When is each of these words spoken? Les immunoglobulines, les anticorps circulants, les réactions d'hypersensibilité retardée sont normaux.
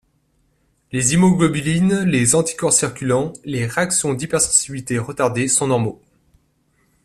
Les 0.91 1.13
immunoglobulines, 1.13 2.05
les 2.05 2.33
anticorps 2.33 2.73
circulants, 2.73 3.33
les 3.45 3.67
réactions 3.67 4.15
d'hypersensibilité 4.15 4.97
retardée 4.97 5.47
sont 5.47 5.67
normaux. 5.67 6.01